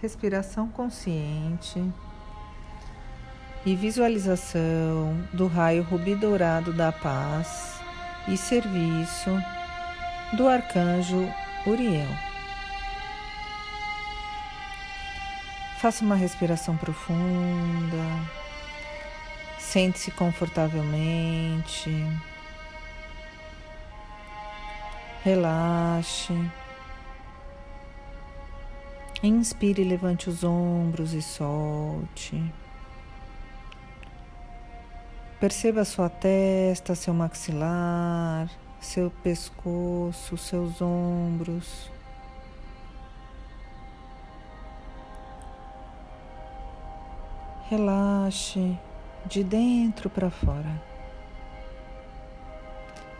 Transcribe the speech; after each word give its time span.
respiração 0.00 0.68
consciente 0.68 1.82
e 3.66 3.74
visualização 3.74 5.20
do 5.32 5.46
raio 5.46 5.82
rubi 5.82 6.14
dourado 6.14 6.72
da 6.72 6.92
paz 6.92 7.80
e 8.28 8.36
serviço 8.36 9.30
do 10.34 10.48
arcanjo 10.48 11.28
Uriel. 11.66 12.08
Faça 15.78 16.04
uma 16.04 16.16
respiração 16.16 16.76
profunda, 16.76 18.04
sente-se 19.58 20.10
confortavelmente, 20.10 21.90
relaxe. 25.24 26.34
Inspire, 29.22 29.82
levante 29.82 30.30
os 30.30 30.44
ombros 30.44 31.12
e 31.12 31.20
solte. 31.20 32.40
Perceba 35.40 35.84
sua 35.84 36.08
testa, 36.08 36.94
seu 36.94 37.12
maxilar, 37.12 38.48
seu 38.78 39.10
pescoço, 39.10 40.36
seus 40.36 40.80
ombros. 40.80 41.90
Relaxe 47.68 48.78
de 49.26 49.42
dentro 49.42 50.08
para 50.08 50.30
fora. 50.30 50.80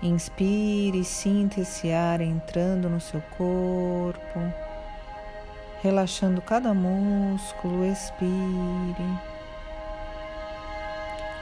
Inspire, 0.00 1.02
sinta 1.02 1.60
esse 1.60 1.90
ar 1.90 2.20
entrando 2.20 2.88
no 2.88 3.00
seu 3.00 3.20
corpo 3.36 4.67
relaxando 5.82 6.40
cada 6.42 6.74
músculo, 6.74 7.84
expire. 7.84 9.18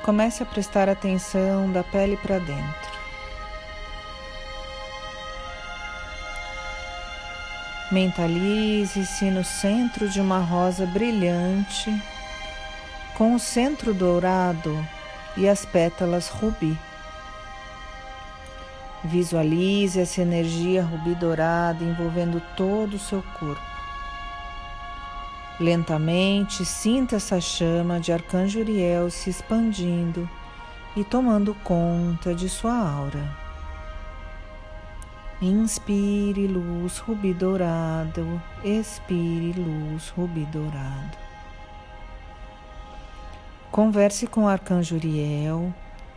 Comece 0.05 0.43
a 0.43 0.47
prestar 0.47 0.89
atenção 0.89 1.71
da 1.73 1.83
pele 1.83 2.17
para 2.19 2.39
dentro. 2.39 2.97
Mentalize-se 7.91 9.31
no 9.31 9.45
centro 9.45 10.09
de 10.09 10.21
uma 10.21 10.39
rosa 10.41 10.85
brilhante, 10.87 11.91
com 13.15 13.35
o 13.35 13.39
centro 13.39 13.95
dourado 13.95 14.87
e 15.37 15.49
as 15.49 15.65
pétalas 15.65 16.29
rubi. 16.29 16.77
Visualize 19.05 20.01
essa 20.01 20.21
energia 20.21 20.83
rubi 20.83 21.15
dourada 21.15 21.85
envolvendo 21.85 22.43
todo 22.57 22.95
o 22.95 22.99
seu 22.99 23.23
corpo. 23.39 23.76
Lentamente 25.59 26.67
sinta 26.67 27.17
essa 27.17 27.41
chama 27.41 27.99
de 27.99 28.13
Arcanjo 28.13 28.61
Uriel 28.61 29.11
se 29.11 29.31
expandindo 29.31 30.29
e 30.95 31.03
tomando 31.03 31.55
conta 31.65 32.35
de 32.35 32.47
sua 32.47 32.77
aura. 32.77 33.35
Inspire 35.41 36.47
luz 36.47 36.99
rubi 36.99 37.33
dourado, 37.33 38.41
expire 38.63 39.55
luz 39.59 40.11
rubi 40.11 40.45
dourado. 40.53 41.17
Converse 43.71 44.27
com 44.27 44.45
o 44.45 44.49
Arcanjo 44.49 44.97
Uriel, 44.97 45.73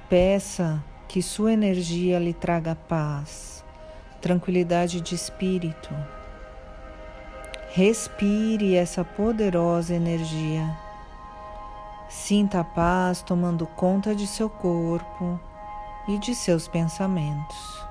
peça 0.09 0.83
que 1.07 1.21
sua 1.21 1.53
energia 1.53 2.19
lhe 2.19 2.33
traga 2.33 2.75
paz, 2.75 3.63
tranquilidade 4.19 4.99
de 4.99 5.15
espírito 5.15 6.18
Respire 7.71 8.73
essa 8.73 9.05
poderosa 9.05 9.93
energia. 9.93 10.75
Sinta 12.09 12.61
a 12.61 12.63
paz 12.63 13.21
tomando 13.21 13.67
conta 13.67 14.15
de 14.15 14.25
seu 14.25 14.49
corpo 14.49 15.39
e 16.07 16.17
de 16.17 16.33
seus 16.33 16.67
pensamentos. 16.67 17.85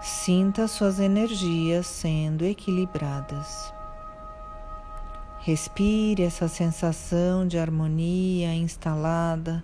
Sinta 0.00 0.66
suas 0.66 0.98
energias 0.98 1.86
sendo 1.86 2.46
equilibradas. 2.46 3.70
Respire 5.40 6.22
essa 6.22 6.48
sensação 6.48 7.46
de 7.46 7.58
harmonia 7.58 8.54
instalada 8.54 9.62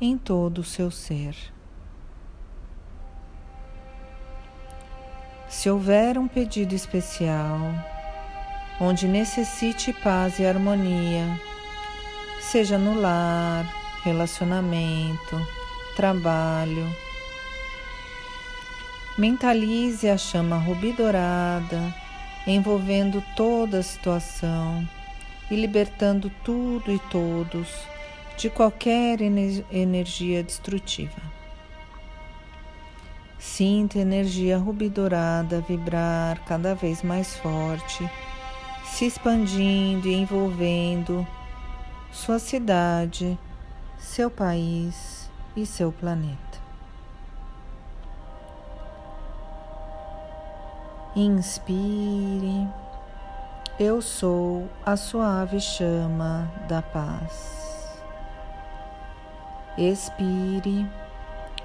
em 0.00 0.18
todo 0.18 0.58
o 0.58 0.64
seu 0.64 0.90
ser. 0.90 1.36
Se 5.48 5.70
houver 5.70 6.18
um 6.18 6.26
pedido 6.26 6.74
especial, 6.74 7.58
onde 8.80 9.06
necessite 9.06 9.92
paz 9.92 10.38
e 10.38 10.46
harmonia, 10.46 11.38
seja 12.40 12.78
no 12.78 12.94
lar, 13.00 13.66
relacionamento, 14.02 15.46
trabalho. 15.94 16.86
Mentalize 19.16 20.08
a 20.08 20.16
chama 20.16 20.56
rubi 20.56 20.92
dourada, 20.92 21.94
envolvendo 22.46 23.22
toda 23.36 23.78
a 23.78 23.82
situação 23.82 24.88
e 25.50 25.54
libertando 25.54 26.30
tudo 26.42 26.90
e 26.90 26.98
todos 26.98 27.68
de 28.36 28.48
qualquer 28.48 29.20
energia 29.20 30.42
destrutiva. 30.42 31.20
Sinta 33.38 33.98
a 33.98 34.02
energia 34.02 34.56
rubi 34.56 34.88
dourada 34.88 35.64
vibrar 35.68 36.42
cada 36.44 36.74
vez 36.74 37.02
mais 37.02 37.36
forte 37.36 38.08
expandindo 39.04 40.08
e 40.08 40.14
envolvendo 40.14 41.26
sua 42.12 42.38
cidade, 42.38 43.38
seu 43.98 44.30
país 44.30 45.30
e 45.56 45.66
seu 45.66 45.90
planeta. 45.90 46.60
Inspire. 51.14 52.68
Eu 53.78 54.00
sou 54.00 54.68
a 54.84 54.96
suave 54.96 55.60
chama 55.60 56.50
da 56.68 56.80
paz. 56.80 58.00
Expire. 59.76 60.86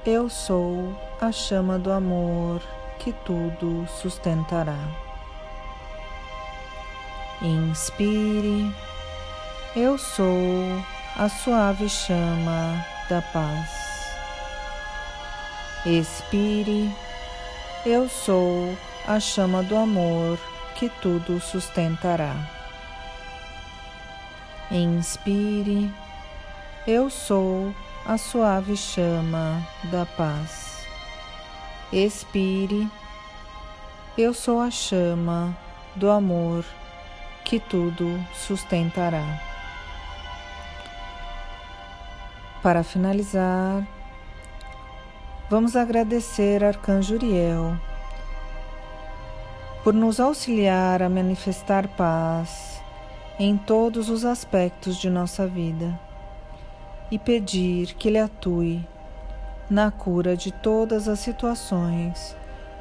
Eu 0.06 0.30
sou 0.30 0.98
a 1.20 1.32
chama 1.32 1.78
do 1.78 1.92
amor 1.92 2.62
que 3.00 3.12
tudo 3.12 3.86
sustentará. 3.88 5.07
Inspire. 7.42 8.74
Eu 9.76 9.96
sou 9.96 10.84
a 11.16 11.30
suave 11.30 11.88
chama 11.88 12.84
da 13.08 13.22
paz. 13.22 13.70
Expire. 15.86 16.92
Eu 17.86 18.10
sou 18.10 18.76
a 19.08 19.20
chama 19.20 19.62
do 19.62 19.78
amor 19.78 20.40
que 20.74 20.90
tudo 21.00 21.40
sustentará. 21.40 22.36
Inspire. 24.72 25.94
Eu 26.88 27.08
sou 27.08 27.72
a 28.04 28.18
suave 28.18 28.76
chama 28.76 29.62
da 29.92 30.08
paz. 30.08 30.88
Expire. 31.94 32.90
Eu 34.18 34.34
sou 34.34 34.60
a 34.60 34.72
chama 34.72 35.56
do 35.96 36.10
amor 36.10 36.66
que 37.48 37.62
tudo 37.62 38.20
sustentará. 38.34 39.24
Para 42.62 42.84
finalizar, 42.84 43.88
vamos 45.50 45.78
agradecer 45.78 46.62
Arcanjo 46.62 47.16
Uriel 47.16 47.80
por 49.82 49.94
nos 49.94 50.20
auxiliar 50.20 51.02
a 51.02 51.08
manifestar 51.08 51.88
paz 51.88 52.82
em 53.40 53.56
todos 53.56 54.10
os 54.10 54.26
aspectos 54.26 54.98
de 54.98 55.10
nossa 55.10 55.48
vida 55.48 55.98
e 57.10 57.18
pedir 57.18 57.94
que 57.94 58.10
Ele 58.10 58.20
atue 58.20 58.86
na 59.70 59.90
cura 59.90 60.36
de 60.36 60.52
todas 60.52 61.08
as 61.08 61.20
situações 61.20 62.36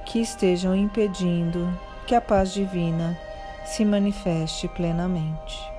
que 0.05 0.19
estejam 0.19 0.75
impedindo 0.75 1.73
que 2.05 2.17
a 2.17 2.21
paz 2.21 2.53
divina 2.53 3.17
se 3.67 3.85
manifeste 3.85 4.69
plenamente. 4.69 5.76